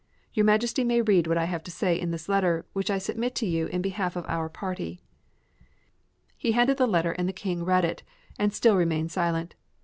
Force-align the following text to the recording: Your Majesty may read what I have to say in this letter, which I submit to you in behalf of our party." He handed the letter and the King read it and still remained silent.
Your 0.33 0.45
Majesty 0.45 0.83
may 0.83 0.99
read 1.03 1.27
what 1.27 1.37
I 1.37 1.45
have 1.45 1.61
to 1.63 1.69
say 1.69 1.93
in 1.99 2.09
this 2.09 2.27
letter, 2.27 2.65
which 2.73 2.89
I 2.89 2.97
submit 2.97 3.35
to 3.35 3.45
you 3.45 3.67
in 3.67 3.83
behalf 3.83 4.15
of 4.15 4.25
our 4.27 4.49
party." 4.49 4.99
He 6.35 6.53
handed 6.53 6.77
the 6.77 6.87
letter 6.87 7.11
and 7.11 7.29
the 7.29 7.33
King 7.33 7.63
read 7.63 7.85
it 7.85 8.01
and 8.39 8.51
still 8.51 8.75
remained 8.75 9.11
silent. 9.11 9.53